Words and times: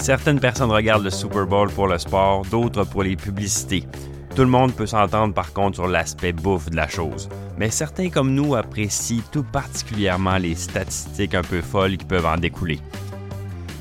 Certaines 0.00 0.40
personnes 0.40 0.70
regardent 0.70 1.04
le 1.04 1.10
Super 1.10 1.46
Bowl 1.46 1.70
pour 1.70 1.86
le 1.86 1.98
sport, 1.98 2.46
d'autres 2.46 2.84
pour 2.84 3.02
les 3.02 3.16
publicités. 3.16 3.84
Tout 4.34 4.42
le 4.42 4.48
monde 4.48 4.72
peut 4.72 4.86
s'entendre 4.86 5.34
par 5.34 5.52
contre 5.52 5.74
sur 5.74 5.88
l'aspect 5.88 6.32
bouffe 6.32 6.70
de 6.70 6.76
la 6.76 6.88
chose, 6.88 7.28
mais 7.58 7.68
certains 7.68 8.08
comme 8.08 8.32
nous 8.32 8.54
apprécient 8.54 9.22
tout 9.30 9.42
particulièrement 9.42 10.38
les 10.38 10.54
statistiques 10.54 11.34
un 11.34 11.42
peu 11.42 11.60
folles 11.60 11.98
qui 11.98 12.06
peuvent 12.06 12.24
en 12.24 12.38
découler. 12.38 12.80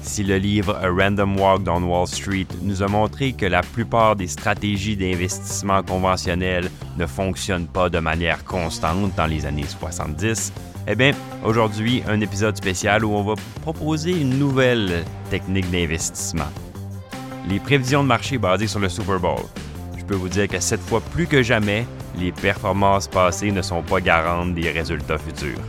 Si 0.02 0.24
le 0.26 0.38
livre 0.38 0.76
A 0.76 0.90
Random 0.90 1.40
Walk 1.40 1.64
Down 1.64 1.86
Wall 1.86 2.08
Street 2.08 2.48
nous 2.64 2.84
a 2.84 2.88
montré 2.88 3.32
que 3.32 3.46
la 3.46 3.62
plupart 3.62 4.18
des 4.18 4.28
stratégies 4.28 4.98
d'investissement 4.98 5.84
conventionnelles 5.84 6.70
ne 6.98 7.06
fonctionnent 7.06 7.68
pas 7.68 7.90
de 7.90 8.00
manière 8.00 8.44
constante 8.44 9.16
dans 9.16 9.28
les 9.28 9.46
années 9.46 9.66
70, 9.68 10.52
eh 10.92 10.96
bien, 10.96 11.12
aujourd'hui, 11.46 12.02
un 12.08 12.20
épisode 12.20 12.58
spécial 12.58 13.06
où 13.06 13.14
on 13.14 13.22
va 13.22 13.36
proposer 13.62 14.10
une 14.10 14.40
nouvelle 14.40 15.04
technique 15.30 15.70
d'investissement. 15.70 16.50
Les 17.48 17.60
prévisions 17.60 18.02
de 18.02 18.08
marché 18.08 18.40
basées 18.40 18.66
sur 18.66 18.80
le 18.80 18.90
Super 18.90 19.20
Bowl. 19.20 19.44
Je 19.96 20.04
peux 20.04 20.16
vous 20.16 20.30
dire 20.30 20.48
que 20.48 20.60
cette 20.60 20.82
fois 20.82 21.00
plus 21.00 21.28
que 21.28 21.44
jamais, 21.44 21.86
les 22.18 22.32
performances 22.32 23.08
passées 23.08 23.52
ne 23.52 23.62
sont 23.62 23.84
pas 23.84 24.02
garantes 24.02 24.56
des 24.56 24.72
résultats 24.72 25.20
futurs. 25.20 25.62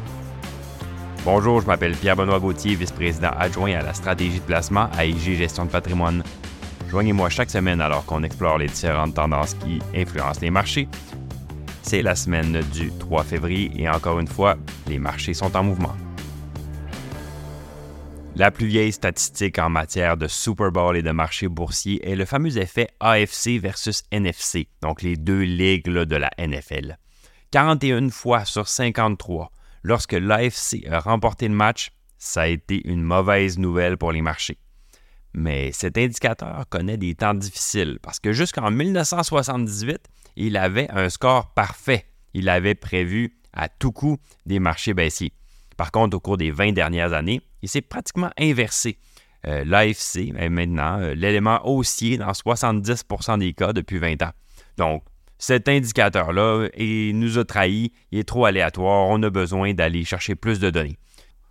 Bonjour, 1.23 1.61
je 1.61 1.67
m'appelle 1.67 1.93
Pierre-Benoît 1.93 2.41
Gauthier, 2.41 2.75
vice-président 2.75 3.33
adjoint 3.39 3.75
à 3.75 3.83
la 3.83 3.93
stratégie 3.93 4.41
de 4.41 4.45
placement 4.45 4.89
à 4.97 5.05
IG 5.05 5.37
Gestion 5.37 5.67
de 5.67 5.71
patrimoine. 5.71 6.23
Joignez-moi 6.89 7.29
chaque 7.29 7.51
semaine 7.51 7.83
alors 7.83 8.07
qu'on 8.07 8.23
explore 8.23 8.57
les 8.57 8.69
différentes 8.69 9.15
tendances 9.17 9.53
qui 9.53 9.81
influencent 9.95 10.41
les 10.41 10.51
marchés. 10.51 10.89
C'est 11.91 12.03
la 12.03 12.15
semaine 12.15 12.63
du 12.73 12.93
3 12.93 13.25
février 13.25 13.73
et 13.75 13.89
encore 13.89 14.21
une 14.21 14.29
fois, 14.29 14.57
les 14.87 15.01
marchés 15.01 15.35
sont 15.35 15.57
en 15.57 15.65
mouvement. 15.65 15.97
La 18.37 18.53
plus 18.53 18.69
vieille 18.69 18.93
statistique 18.93 19.59
en 19.59 19.71
matière 19.71 20.17
de 20.17 20.29
Super 20.29 20.71
Bowl 20.71 20.97
et 20.97 21.03
de 21.03 21.11
marché 21.11 21.49
boursier 21.49 22.09
est 22.09 22.15
le 22.15 22.27
fameux 22.27 22.57
effet 22.59 22.87
AFC 23.01 23.59
versus 23.61 24.05
NFC, 24.13 24.69
donc 24.81 25.03
les 25.03 25.17
deux 25.17 25.41
ligues 25.41 25.89
de 25.89 26.15
la 26.15 26.31
NFL. 26.39 26.97
41 27.51 28.11
fois 28.11 28.45
sur 28.45 28.69
53, 28.69 29.51
lorsque 29.83 30.13
l'AFC 30.13 30.87
a 30.89 31.01
remporté 31.01 31.49
le 31.49 31.55
match, 31.55 31.91
ça 32.19 32.43
a 32.43 32.47
été 32.47 32.87
une 32.89 33.03
mauvaise 33.03 33.59
nouvelle 33.59 33.97
pour 33.97 34.13
les 34.13 34.23
marchés. 34.23 34.61
Mais 35.35 35.73
cet 35.73 35.99
indicateur 35.99 36.67
connaît 36.69 36.99
des 36.99 37.17
temps 37.17 37.35
difficiles 37.35 37.99
parce 38.01 38.21
que 38.21 38.33
jusqu'en 38.33 38.71
1978, 38.71 40.09
il 40.37 40.57
avait 40.57 40.91
un 40.91 41.09
score 41.09 41.53
parfait. 41.55 42.07
Il 42.35 42.49
avait 42.49 42.75
prévu 42.75 43.37
à 43.53 43.69
tout 43.69 43.93
coup 43.93 44.19
des 44.47 44.59
marchés 44.59 44.95
baissiers. 44.95 45.33
Par 45.77 45.91
contre, 45.91 46.17
au 46.17 46.21
cours 46.21 46.37
des 46.37 46.51
20 46.51 46.73
dernières 46.73 47.13
années, 47.13 47.41
il 47.63 47.69
s'est 47.69 47.81
pratiquement 47.81 48.31
inversé. 48.39 48.99
Euh, 49.47 49.65
L'AFC 49.65 50.33
est 50.37 50.51
maintenant 50.51 51.01
euh, 51.01 51.15
l'élément 51.15 51.67
haussier 51.67 52.19
dans 52.19 52.33
70% 52.33 53.39
des 53.39 53.55
cas 53.55 53.73
depuis 53.73 53.99
20 53.99 54.23
ans. 54.23 54.33
Donc, 54.77 55.03
cet 55.39 55.69
indicateur-là 55.69 56.69
nous 56.79 57.39
a 57.39 57.45
trahis, 57.47 57.93
il 58.13 58.19
est 58.19 58.25
trop 58.25 58.45
aléatoire, 58.45 59.09
on 59.09 59.23
a 59.23 59.31
besoin 59.31 59.73
d'aller 59.73 60.05
chercher 60.05 60.35
plus 60.35 60.61
de 60.61 60.69
données. 60.69 60.99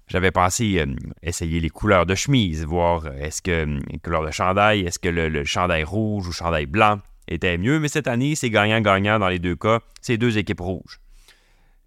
J'avais 0.09 0.31
pensé 0.31 0.80
euh, 0.80 0.95
essayer 1.21 1.59
les 1.59 1.69
couleurs 1.69 2.08
de 2.08 2.16
chemise, 2.16 2.66
voir 2.66 3.05
euh, 3.05 3.11
est-ce 3.19 3.43
que 3.43 3.52
les 3.52 3.77
euh, 3.77 3.99
couleurs 4.03 4.25
de 4.25 4.31
chandail, 4.31 4.81
est-ce 4.81 4.97
que 4.97 5.09
le, 5.09 5.45
chandail 5.45 5.83
rouge 5.83 6.27
ou 6.27 6.31
chandail 6.31 6.66
blanc 6.66 6.99
était 7.30 7.58
mieux, 7.58 7.80
mais 7.80 7.88
cette 7.88 8.08
année, 8.08 8.35
c'est 8.35 8.49
gagnant-gagnant 8.49 9.19
dans 9.19 9.30
les 9.30 9.39
deux 9.39 9.55
cas, 9.55 9.80
c'est 10.02 10.17
deux 10.17 10.38
équipes 10.38 10.61
rouges. 10.61 10.99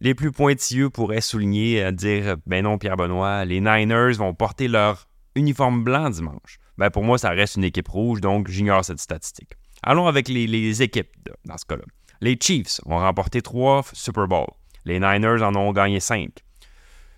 Les 0.00 0.14
plus 0.14 0.32
pointilleux 0.32 0.90
pourraient 0.90 1.20
souligner, 1.20 1.92
dire 1.92 2.36
Ben 2.46 2.64
non, 2.64 2.78
Pierre-Benoît, 2.78 3.44
les 3.44 3.60
Niners 3.60 4.14
vont 4.16 4.34
porter 4.34 4.68
leur 4.68 5.06
uniforme 5.34 5.84
blanc 5.84 6.10
dimanche. 6.10 6.58
Ben 6.78 6.90
pour 6.90 7.04
moi, 7.04 7.18
ça 7.18 7.30
reste 7.30 7.56
une 7.56 7.64
équipe 7.64 7.88
rouge, 7.88 8.20
donc 8.20 8.48
j'ignore 8.48 8.84
cette 8.84 8.98
statistique. 8.98 9.50
Allons 9.82 10.06
avec 10.06 10.28
les, 10.28 10.82
équipes 10.82 11.10
dans 11.44 11.58
ce 11.58 11.64
cas-là. 11.66 11.84
Les 12.20 12.38
Chiefs 12.40 12.80
ont 12.86 12.98
remporté 12.98 13.42
trois 13.42 13.84
Super 13.92 14.28
Bowls. 14.28 14.52
Les 14.84 15.00
Niners 15.00 15.42
en 15.42 15.55
ont 15.55 15.72
gagné 15.72 16.00
cinq. 16.00 16.30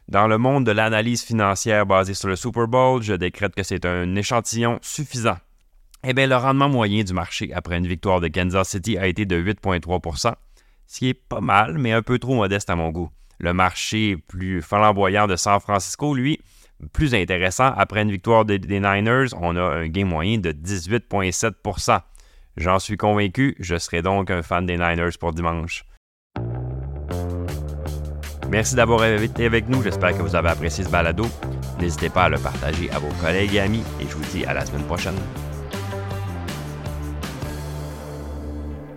Dans 0.09 0.27
le 0.27 0.37
monde 0.37 0.67
de 0.67 0.73
l'analyse 0.73 1.23
financière 1.23 1.87
basée 1.87 2.15
sur 2.15 2.29
le 2.29 2.37
Super 2.37 2.69
Bowl, 2.69 3.03
je 3.03 3.15
décrète 3.15 3.55
que 3.55 3.63
c'est 3.63 3.87
un 3.87 4.15
échantillon 4.17 4.79
suffisant. 4.83 5.39
Eh 6.07 6.13
bien, 6.13 6.27
le 6.27 6.37
rendement 6.37 6.69
moyen 6.69 7.03
du 7.03 7.15
marché 7.15 7.53
après 7.55 7.79
une 7.79 7.87
victoire 7.87 8.21
de 8.21 8.29
Kansas 8.29 8.69
City 8.69 8.99
a 8.99 9.07
été 9.07 9.25
de 9.25 9.43
8,3% 9.43 10.35
ce 10.87 10.99
qui 10.99 11.09
est 11.09 11.15
pas 11.15 11.41
mal, 11.41 11.79
mais 11.79 11.93
un 11.93 12.03
peu 12.03 12.19
trop 12.19 12.35
modeste 12.35 12.71
à 12.71 12.77
mon 12.77 12.91
goût. 12.91 13.11
Le 13.39 13.53
marché 13.53 14.17
plus 14.29 14.63
flamboyant 14.63 15.27
de 15.27 15.37
San 15.37 15.61
Francisco, 15.61 16.15
lui, 16.15 16.41
plus 16.93 17.15
intéressant, 17.15 17.73
après 17.77 18.03
une 18.03 18.11
victoire 18.11 18.45
des 18.45 18.59
Niners, 18.59 19.29
on 19.41 19.57
a 19.57 19.63
un 19.63 19.89
gain 19.89 20.05
moyen 20.05 20.39
de 20.39 20.53
18,7% 20.53 22.01
J'en 22.57 22.79
suis 22.79 22.97
convaincu, 22.97 23.57
je 23.59 23.77
serai 23.77 24.01
donc 24.01 24.31
un 24.31 24.43
fan 24.43 24.65
des 24.65 24.77
Niners 24.77 25.19
pour 25.19 25.33
dimanche. 25.33 25.85
Merci 28.49 28.77
d'avoir 28.77 29.05
été 29.05 29.47
avec 29.47 29.69
nous, 29.69 29.83
j'espère 29.83 30.17
que 30.17 30.23
vous 30.23 30.37
avez 30.37 30.51
apprécié 30.51 30.85
ce 30.85 30.91
balado. 30.91 31.27
N'hésitez 31.81 32.11
pas 32.11 32.25
à 32.25 32.29
le 32.29 32.39
partager 32.39 32.89
à 32.93 33.01
vos 33.01 33.13
collègues 33.21 33.55
et 33.55 33.61
amis 33.61 33.83
et 34.01 34.05
je 34.09 34.15
vous 34.15 34.25
dis 34.33 34.45
à 34.45 34.55
la 34.55 34.65
semaine 34.65 34.85
prochaine. 34.85 35.17